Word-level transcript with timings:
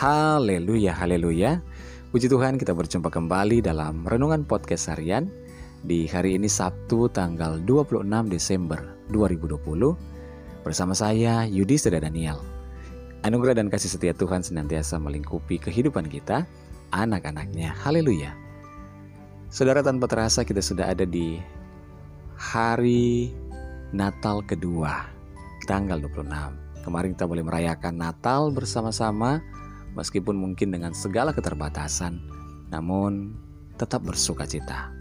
Haleluya, 0.00 0.96
haleluya. 0.96 1.60
Puji 2.08 2.32
Tuhan 2.32 2.56
kita 2.56 2.72
berjumpa 2.72 3.12
kembali 3.12 3.60
dalam 3.60 4.00
Renungan 4.08 4.48
Podcast 4.48 4.88
Harian 4.88 5.28
di 5.84 6.08
hari 6.08 6.40
ini 6.40 6.48
Sabtu 6.48 7.12
tanggal 7.12 7.60
26 7.68 8.08
Desember 8.32 8.80
2020 9.12 9.60
bersama 10.64 10.96
saya 10.96 11.44
Yudi 11.44 11.76
Seda 11.76 12.00
Daniel. 12.00 12.40
Anugerah 13.28 13.60
dan 13.60 13.68
kasih 13.68 13.92
setia 13.92 14.16
Tuhan 14.16 14.40
senantiasa 14.40 14.96
melingkupi 14.96 15.60
kehidupan 15.60 16.08
kita, 16.08 16.48
anak-anaknya. 16.96 17.76
Haleluya. 17.84 18.32
Saudara 19.52 19.84
tanpa 19.84 20.08
terasa 20.08 20.48
kita 20.48 20.64
sudah 20.64 20.88
ada 20.96 21.04
di 21.04 21.36
hari 22.40 23.36
Natal 23.92 24.40
kedua, 24.48 25.12
tanggal 25.68 26.00
26. 26.00 26.88
Kemarin 26.88 27.12
kita 27.12 27.28
boleh 27.28 27.44
merayakan 27.44 28.00
Natal 28.00 28.48
bersama-sama 28.48 29.44
meskipun 29.94 30.36
mungkin 30.36 30.70
dengan 30.70 30.94
segala 30.94 31.34
keterbatasan, 31.34 32.20
namun 32.70 33.34
tetap 33.76 34.04
bersuka 34.06 34.46
cita, 34.46 34.92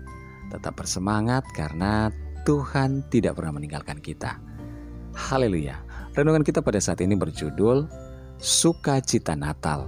tetap 0.50 0.78
bersemangat 0.80 1.46
karena 1.54 2.10
Tuhan 2.48 3.06
tidak 3.14 3.38
pernah 3.38 3.60
meninggalkan 3.60 4.00
kita. 4.02 4.40
Haleluya. 5.14 5.82
Renungan 6.16 6.42
kita 6.42 6.64
pada 6.66 6.82
saat 6.82 7.04
ini 7.06 7.14
berjudul 7.14 7.86
Sukacita 8.40 9.36
Natal. 9.38 9.86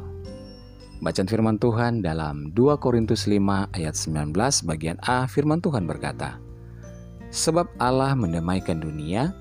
Bacaan 1.01 1.25
firman 1.25 1.57
Tuhan 1.57 2.05
dalam 2.05 2.53
2 2.53 2.77
Korintus 2.77 3.25
5 3.25 3.73
ayat 3.73 3.95
19 3.97 4.37
bagian 4.69 5.01
A 5.01 5.25
firman 5.25 5.57
Tuhan 5.57 5.89
berkata, 5.89 6.37
Sebab 7.33 7.73
Allah 7.81 8.13
mendamaikan 8.13 8.77
dunia 8.77 9.33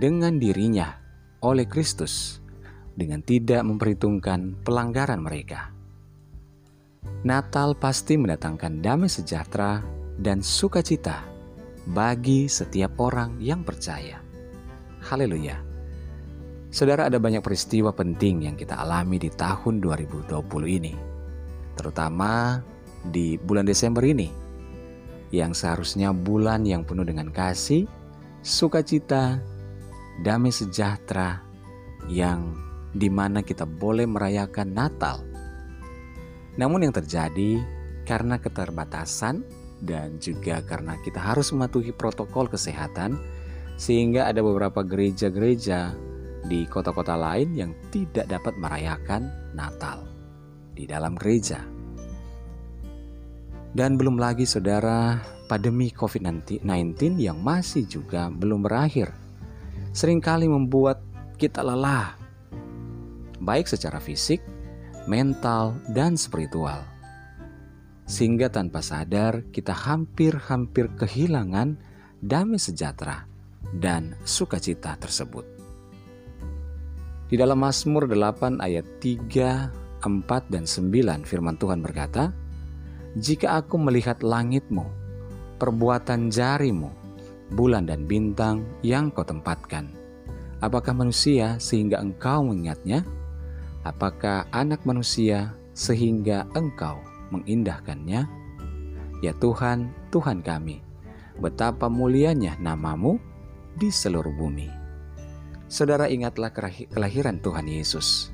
dengan 0.00 0.42
dirinya 0.42 0.98
oleh 1.44 1.68
Kristus 1.68 2.43
dengan 2.94 3.20
tidak 3.22 3.62
memperhitungkan 3.66 4.62
pelanggaran 4.62 5.20
mereka. 5.22 5.74
Natal 7.24 7.76
pasti 7.76 8.16
mendatangkan 8.16 8.80
damai 8.80 9.10
sejahtera 9.10 9.82
dan 10.18 10.40
sukacita 10.40 11.26
bagi 11.88 12.48
setiap 12.48 12.96
orang 13.02 13.36
yang 13.42 13.66
percaya. 13.66 14.20
Haleluya. 15.04 15.60
Saudara 16.74 17.06
ada 17.06 17.22
banyak 17.22 17.44
peristiwa 17.44 17.94
penting 17.94 18.50
yang 18.50 18.56
kita 18.58 18.74
alami 18.74 19.20
di 19.20 19.30
tahun 19.30 19.78
2020 19.78 20.32
ini. 20.66 20.94
Terutama 21.78 22.58
di 23.04 23.36
bulan 23.38 23.68
Desember 23.68 24.02
ini. 24.02 24.26
Yang 25.30 25.62
seharusnya 25.62 26.14
bulan 26.14 26.62
yang 26.62 26.86
penuh 26.86 27.02
dengan 27.02 27.30
kasih, 27.30 27.86
sukacita, 28.42 29.42
damai 30.22 30.54
sejahtera 30.54 31.42
yang 32.06 32.54
di 32.94 33.10
mana 33.10 33.42
kita 33.42 33.66
boleh 33.66 34.06
merayakan 34.06 34.70
Natal. 34.70 35.26
Namun 36.54 36.86
yang 36.86 36.94
terjadi 36.94 37.58
karena 38.06 38.38
keterbatasan 38.38 39.42
dan 39.82 40.16
juga 40.22 40.62
karena 40.62 40.94
kita 41.02 41.18
harus 41.18 41.50
mematuhi 41.50 41.90
protokol 41.90 42.46
kesehatan 42.46 43.18
sehingga 43.74 44.30
ada 44.30 44.38
beberapa 44.40 44.86
gereja-gereja 44.86 45.92
di 46.46 46.62
kota-kota 46.70 47.18
lain 47.18 47.56
yang 47.58 47.74
tidak 47.90 48.30
dapat 48.30 48.54
merayakan 48.54 49.32
Natal 49.56 50.06
di 50.76 50.86
dalam 50.86 51.18
gereja. 51.18 51.58
Dan 53.74 53.98
belum 53.98 54.22
lagi 54.22 54.46
saudara, 54.46 55.18
pandemi 55.50 55.90
COVID-19 55.90 57.18
yang 57.18 57.42
masih 57.42 57.82
juga 57.90 58.30
belum 58.30 58.62
berakhir. 58.62 59.10
Seringkali 59.90 60.46
membuat 60.46 61.02
kita 61.34 61.58
lelah 61.66 62.23
baik 63.40 63.66
secara 63.66 63.98
fisik, 63.98 64.42
mental, 65.10 65.78
dan 65.90 66.14
spiritual. 66.14 66.84
Sehingga 68.04 68.52
tanpa 68.52 68.84
sadar 68.84 69.42
kita 69.48 69.72
hampir-hampir 69.72 70.92
kehilangan 71.00 71.80
damai 72.20 72.60
sejahtera 72.60 73.24
dan 73.72 74.14
sukacita 74.28 74.96
tersebut. 75.00 75.44
Di 77.24 77.40
dalam 77.40 77.64
Mazmur 77.64 78.04
8 78.06 78.60
ayat 78.60 78.84
3, 79.00 80.04
4, 80.04 80.52
dan 80.52 80.64
9 80.68 81.24
firman 81.24 81.56
Tuhan 81.56 81.80
berkata, 81.80 82.30
Jika 83.16 83.64
aku 83.64 83.80
melihat 83.80 84.20
langitmu, 84.20 84.84
perbuatan 85.56 86.28
jarimu, 86.28 86.92
bulan 87.56 87.88
dan 87.88 88.04
bintang 88.04 88.68
yang 88.84 89.08
kau 89.08 89.24
tempatkan, 89.24 89.88
apakah 90.60 90.92
manusia 90.92 91.56
sehingga 91.56 91.98
engkau 92.04 92.44
mengingatnya? 92.44 93.02
Apakah 93.84 94.48
anak 94.48 94.88
manusia 94.88 95.52
sehingga 95.76 96.48
engkau 96.56 97.04
mengindahkannya? 97.28 98.24
Ya 99.20 99.32
Tuhan, 99.36 99.92
Tuhan 100.08 100.40
kami, 100.40 100.80
betapa 101.36 101.92
mulianya 101.92 102.56
namamu 102.64 103.20
di 103.76 103.92
seluruh 103.92 104.32
bumi. 104.32 104.72
Saudara 105.68 106.08
ingatlah 106.08 106.48
kelahiran 106.96 107.44
Tuhan 107.44 107.68
Yesus. 107.68 108.32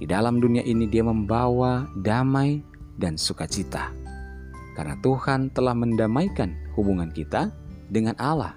Di 0.00 0.08
dalam 0.08 0.40
dunia 0.40 0.64
ini 0.64 0.88
dia 0.88 1.04
membawa 1.04 1.84
damai 2.00 2.64
dan 2.96 3.20
sukacita. 3.20 3.92
Karena 4.72 4.96
Tuhan 5.04 5.52
telah 5.52 5.76
mendamaikan 5.76 6.56
hubungan 6.80 7.12
kita 7.12 7.52
dengan 7.92 8.16
Allah. 8.16 8.56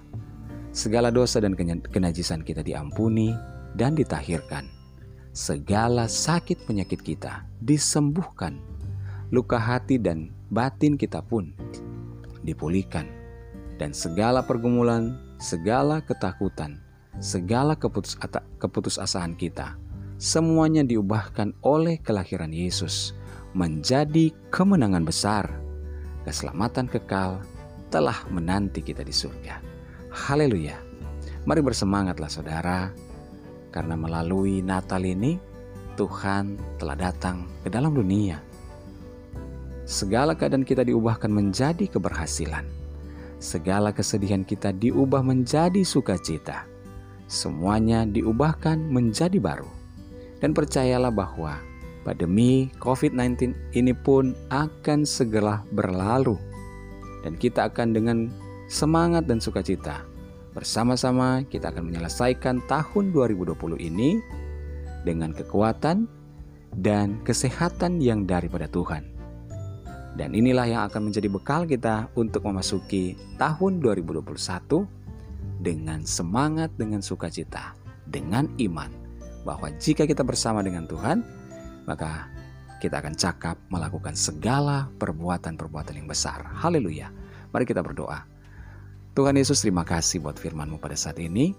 Segala 0.72 1.12
dosa 1.12 1.44
dan 1.44 1.52
kenajisan 1.92 2.40
kita 2.40 2.64
diampuni 2.64 3.36
dan 3.76 3.92
ditahirkan 3.92 4.81
segala 5.32 6.12
sakit 6.12 6.68
penyakit 6.68 7.00
kita 7.00 7.48
disembuhkan. 7.64 8.60
Luka 9.32 9.56
hati 9.56 9.96
dan 9.96 10.28
batin 10.52 11.00
kita 11.00 11.24
pun 11.24 11.56
dipulihkan. 12.44 13.08
Dan 13.80 13.96
segala 13.96 14.44
pergumulan, 14.44 15.16
segala 15.40 16.04
ketakutan, 16.04 16.78
segala 17.18 17.74
keputus 17.74 18.14
keputusasaan 18.60 19.34
kita, 19.34 19.74
semuanya 20.20 20.84
diubahkan 20.84 21.56
oleh 21.64 21.96
kelahiran 21.98 22.52
Yesus 22.52 23.16
menjadi 23.56 24.30
kemenangan 24.52 25.02
besar. 25.02 25.48
Keselamatan 26.28 26.86
kekal 26.86 27.42
telah 27.90 28.22
menanti 28.30 28.84
kita 28.84 29.02
di 29.02 29.10
surga. 29.10 29.58
Haleluya. 30.12 30.76
Mari 31.42 31.60
bersemangatlah 31.64 32.30
saudara 32.30 32.94
karena 33.72 33.96
melalui 33.96 34.60
Natal 34.60 35.00
ini, 35.02 35.40
Tuhan 35.96 36.60
telah 36.76 36.94
datang 36.94 37.48
ke 37.64 37.72
dalam 37.72 37.96
dunia. 37.96 38.36
Segala 39.88 40.36
keadaan 40.36 40.62
kita 40.62 40.84
diubahkan 40.84 41.32
menjadi 41.32 41.88
keberhasilan. 41.88 42.68
Segala 43.42 43.90
kesedihan 43.90 44.46
kita 44.46 44.70
diubah 44.70 45.24
menjadi 45.24 45.82
sukacita. 45.82 46.68
Semuanya 47.26 48.06
diubahkan 48.06 48.78
menjadi 48.78 49.40
baru. 49.42 49.66
Dan 50.38 50.54
percayalah 50.54 51.10
bahwa 51.10 51.58
pandemi 52.06 52.70
COVID-19 52.78 53.56
ini 53.74 53.90
pun 53.96 54.36
akan 54.52 55.02
segera 55.02 55.64
berlalu. 55.74 56.38
Dan 57.26 57.34
kita 57.34 57.72
akan 57.72 57.88
dengan 57.96 58.18
semangat 58.70 59.26
dan 59.26 59.42
sukacita 59.42 60.11
Bersama-sama 60.52 61.44
kita 61.48 61.72
akan 61.72 61.88
menyelesaikan 61.88 62.64
tahun 62.68 63.04
2020 63.16 63.56
ini 63.80 64.20
dengan 65.02 65.32
kekuatan 65.32 66.04
dan 66.76 67.20
kesehatan 67.24 68.00
yang 68.00 68.28
daripada 68.28 68.68
Tuhan. 68.68 69.08
Dan 70.12 70.36
inilah 70.36 70.68
yang 70.68 70.82
akan 70.92 71.08
menjadi 71.08 71.28
bekal 71.32 71.64
kita 71.64 72.12
untuk 72.20 72.44
memasuki 72.44 73.16
tahun 73.40 73.80
2021 73.80 74.28
dengan 75.64 76.04
semangat, 76.04 76.68
dengan 76.76 77.00
sukacita, 77.00 77.72
dengan 78.04 78.44
iman 78.60 78.92
bahwa 79.48 79.72
jika 79.80 80.04
kita 80.04 80.20
bersama 80.20 80.60
dengan 80.60 80.84
Tuhan, 80.84 81.24
maka 81.88 82.28
kita 82.82 82.98
akan 83.00 83.14
cakap 83.14 83.56
melakukan 83.70 84.12
segala 84.12 84.90
perbuatan-perbuatan 85.00 86.02
yang 86.02 86.08
besar. 86.10 86.44
Haleluya. 86.60 87.08
Mari 87.54 87.64
kita 87.64 87.80
berdoa. 87.80 88.31
Tuhan 89.12 89.36
Yesus 89.36 89.60
terima 89.60 89.84
kasih 89.84 90.24
buat 90.24 90.40
firman-Mu 90.40 90.80
pada 90.80 90.96
saat 90.96 91.20
ini. 91.20 91.52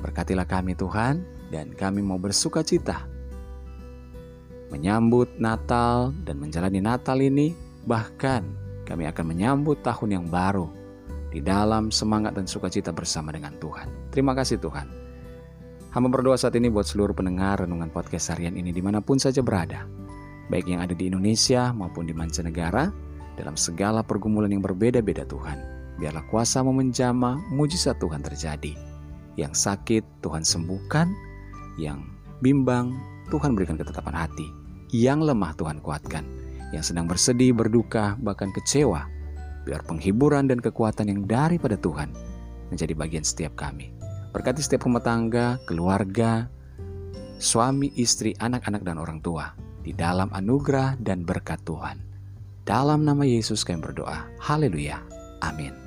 Berkatilah 0.00 0.48
kami 0.48 0.72
Tuhan 0.72 1.20
dan 1.52 1.76
kami 1.76 2.00
mau 2.00 2.16
bersuka 2.16 2.64
cita 2.64 3.04
menyambut 4.72 5.30
Natal 5.38 6.10
dan 6.26 6.42
menjalani 6.42 6.82
Natal 6.82 7.22
ini 7.22 7.54
bahkan 7.86 8.42
kami 8.88 9.06
akan 9.06 9.24
menyambut 9.30 9.84
tahun 9.86 10.18
yang 10.18 10.26
baru 10.26 10.66
di 11.30 11.38
dalam 11.38 11.94
semangat 11.94 12.34
dan 12.34 12.50
sukacita 12.50 12.90
bersama 12.90 13.30
dengan 13.30 13.54
Tuhan. 13.62 13.86
Terima 14.10 14.34
kasih 14.34 14.58
Tuhan. 14.58 14.90
Hamba 15.94 16.08
berdoa 16.10 16.34
saat 16.34 16.58
ini 16.58 16.72
buat 16.72 16.90
seluruh 16.90 17.14
pendengar 17.14 17.62
renungan 17.62 17.86
podcast 17.92 18.34
harian 18.34 18.58
ini 18.58 18.74
di 18.74 18.82
mana 18.82 18.98
pun 18.98 19.20
saja 19.20 19.44
berada. 19.46 19.86
Baik 20.50 20.66
yang 20.66 20.82
ada 20.82 20.92
di 20.96 21.06
Indonesia 21.06 21.70
maupun 21.70 22.10
di 22.10 22.16
mancanegara 22.16 22.90
dalam 23.38 23.54
segala 23.54 24.02
pergumulan 24.02 24.50
yang 24.50 24.62
berbeda-beda 24.62 25.22
Tuhan. 25.22 25.73
Biarlah 25.98 26.26
kuasa 26.26 26.60
memenjama 26.66 27.38
mujizat 27.54 28.02
Tuhan 28.02 28.22
terjadi. 28.22 28.74
Yang 29.38 29.54
sakit 29.66 30.02
Tuhan 30.22 30.42
sembuhkan, 30.42 31.10
yang 31.78 32.02
bimbang 32.42 32.94
Tuhan 33.30 33.54
berikan 33.54 33.78
ketetapan 33.78 34.26
hati. 34.26 34.48
yang 34.94 35.26
lemah 35.26 35.58
Tuhan 35.58 35.82
kuatkan, 35.82 36.22
yang 36.70 36.86
sedang 36.86 37.10
bersedih, 37.10 37.50
berduka, 37.50 38.14
bahkan 38.22 38.54
kecewa. 38.54 39.10
Biar 39.66 39.82
penghiburan 39.82 40.46
dan 40.46 40.62
kekuatan 40.62 41.10
yang 41.10 41.26
daripada 41.26 41.74
Tuhan 41.74 42.14
menjadi 42.70 42.94
bagian 42.94 43.26
setiap 43.26 43.58
kami. 43.58 43.90
Berkati 44.30 44.62
setiap 44.62 44.86
rumah 44.86 45.02
tangga, 45.02 45.58
keluarga, 45.66 46.46
suami, 47.42 47.90
istri, 47.98 48.38
anak-anak, 48.38 48.86
dan 48.86 49.02
orang 49.02 49.18
tua 49.18 49.50
di 49.82 49.90
dalam 49.90 50.30
anugerah 50.30 50.94
dan 51.02 51.26
berkat 51.26 51.58
Tuhan. 51.66 51.98
Dalam 52.62 53.02
nama 53.02 53.26
Yesus 53.26 53.66
kami 53.66 53.82
berdoa. 53.82 54.24
Haleluya. 54.38 55.02
Amin. 55.44 55.83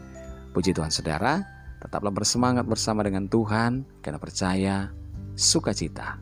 Puji 0.57 0.74
Tuhan 0.74 0.89
saudara, 0.89 1.45
tetaplah 1.77 2.09
bersemangat 2.09 2.65
bersama 2.65 3.06
dengan 3.06 3.30
Tuhan 3.30 3.86
karena 4.01 4.18
percaya 4.18 4.89
sukacita, 5.38 6.18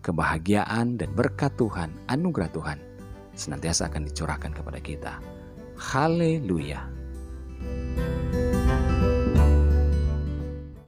kebahagiaan 0.00 0.96
dan 0.96 1.12
berkat 1.12 1.52
Tuhan, 1.60 1.92
anugerah 2.08 2.48
Tuhan 2.48 2.80
senantiasa 3.36 3.92
akan 3.92 4.08
dicurahkan 4.08 4.56
kepada 4.56 4.80
kita. 4.80 5.20
Haleluya. 5.76 6.80